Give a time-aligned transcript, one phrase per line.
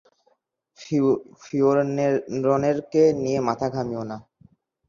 [1.43, 4.17] ফিওরনেরকে নিয়ে মাথা ঘামিয়ো না।